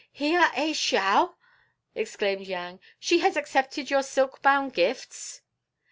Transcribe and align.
"Hiya 0.13 0.51
ai 0.57 0.71
Shao!" 0.73 1.35
exclaimed 1.93 2.47
Yang; 2.47 2.79
"she 2.99 3.19
has 3.19 3.37
accepted 3.37 3.91
your 3.91 4.01
silk 4.01 4.41
bound 4.41 4.73
gifts?" 4.73 5.41